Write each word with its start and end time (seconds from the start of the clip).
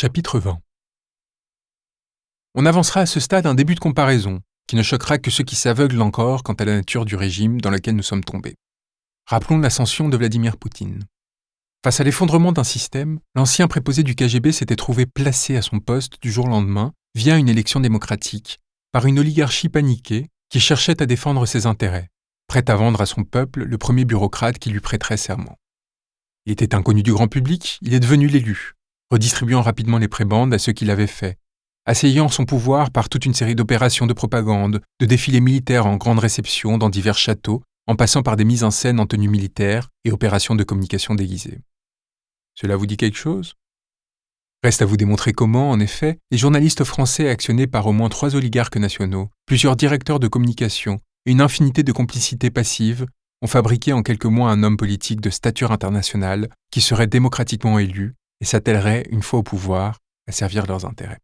Chapitre 0.00 0.40
20 0.40 0.58
On 2.54 2.64
avancera 2.64 3.00
à 3.00 3.04
ce 3.04 3.20
stade 3.20 3.44
un 3.44 3.54
début 3.54 3.74
de 3.74 3.80
comparaison, 3.80 4.40
qui 4.66 4.76
ne 4.76 4.82
choquera 4.82 5.18
que 5.18 5.30
ceux 5.30 5.44
qui 5.44 5.56
s'aveuglent 5.56 6.00
encore 6.00 6.42
quant 6.42 6.54
à 6.54 6.64
la 6.64 6.76
nature 6.76 7.04
du 7.04 7.16
régime 7.16 7.60
dans 7.60 7.68
lequel 7.68 7.96
nous 7.96 8.02
sommes 8.02 8.24
tombés. 8.24 8.56
Rappelons 9.26 9.58
l'ascension 9.58 10.08
de 10.08 10.16
Vladimir 10.16 10.56
Poutine. 10.56 11.04
Face 11.84 12.00
à 12.00 12.04
l'effondrement 12.04 12.52
d'un 12.52 12.64
système, 12.64 13.20
l'ancien 13.34 13.68
préposé 13.68 14.02
du 14.02 14.14
KGB 14.14 14.52
s'était 14.52 14.74
trouvé 14.74 15.04
placé 15.04 15.58
à 15.58 15.60
son 15.60 15.80
poste 15.80 16.14
du 16.22 16.32
jour 16.32 16.46
au 16.46 16.48
lendemain 16.48 16.94
via 17.14 17.36
une 17.36 17.50
élection 17.50 17.80
démocratique, 17.80 18.58
par 18.92 19.04
une 19.04 19.18
oligarchie 19.18 19.68
paniquée 19.68 20.28
qui 20.48 20.60
cherchait 20.60 21.02
à 21.02 21.04
défendre 21.04 21.44
ses 21.44 21.66
intérêts, 21.66 22.08
prête 22.46 22.70
à 22.70 22.74
vendre 22.74 23.02
à 23.02 23.06
son 23.06 23.24
peuple 23.24 23.64
le 23.64 23.76
premier 23.76 24.06
bureaucrate 24.06 24.58
qui 24.58 24.70
lui 24.70 24.80
prêterait 24.80 25.18
serment. 25.18 25.58
Il 26.46 26.52
était 26.52 26.74
inconnu 26.74 27.02
du 27.02 27.12
grand 27.12 27.28
public, 27.28 27.78
il 27.82 27.92
est 27.92 28.00
devenu 28.00 28.28
l'élu, 28.28 28.76
redistribuant 29.10 29.62
rapidement 29.62 29.98
les 29.98 30.08
prébendes 30.08 30.54
à 30.54 30.58
ceux 30.58 30.72
qui 30.72 30.84
l'avaient 30.84 31.06
fait, 31.06 31.38
asseyant 31.86 32.28
son 32.28 32.44
pouvoir 32.44 32.90
par 32.90 33.08
toute 33.08 33.26
une 33.26 33.34
série 33.34 33.54
d'opérations 33.54 34.06
de 34.06 34.12
propagande, 34.12 34.80
de 35.00 35.06
défilés 35.06 35.40
militaires 35.40 35.86
en 35.86 35.96
grande 35.96 36.20
réception 36.20 36.78
dans 36.78 36.90
divers 36.90 37.18
châteaux, 37.18 37.62
en 37.86 37.96
passant 37.96 38.22
par 38.22 38.36
des 38.36 38.44
mises 38.44 38.62
en 38.62 38.70
scène 38.70 39.00
en 39.00 39.06
tenue 39.06 39.28
militaire 39.28 39.88
et 40.04 40.12
opérations 40.12 40.54
de 40.54 40.62
communication 40.62 41.14
déguisées. 41.14 41.60
Cela 42.54 42.76
vous 42.76 42.86
dit 42.86 42.96
quelque 42.96 43.16
chose? 43.16 43.54
Reste 44.62 44.82
à 44.82 44.84
vous 44.84 44.98
démontrer 44.98 45.32
comment, 45.32 45.70
en 45.70 45.80
effet, 45.80 46.18
les 46.30 46.38
journalistes 46.38 46.84
français 46.84 47.28
actionnés 47.28 47.66
par 47.66 47.86
au 47.86 47.92
moins 47.92 48.10
trois 48.10 48.36
oligarques 48.36 48.76
nationaux, 48.76 49.30
plusieurs 49.46 49.74
directeurs 49.74 50.20
de 50.20 50.28
communication 50.28 51.00
et 51.26 51.32
une 51.32 51.40
infinité 51.40 51.82
de 51.82 51.92
complicités 51.92 52.50
passives 52.50 53.06
ont 53.42 53.46
fabriqué 53.46 53.92
en 53.94 54.02
quelques 54.02 54.26
mois 54.26 54.50
un 54.50 54.62
homme 54.62 54.76
politique 54.76 55.20
de 55.22 55.30
stature 55.30 55.72
internationale 55.72 56.50
qui 56.70 56.82
serait 56.82 57.06
démocratiquement 57.06 57.78
élu 57.78 58.14
et 58.40 58.44
s'attellerait, 58.44 59.04
une 59.10 59.22
fois 59.22 59.40
au 59.40 59.42
pouvoir, 59.42 59.98
à 60.26 60.32
servir 60.32 60.66
leurs 60.66 60.84
intérêts. 60.84 61.18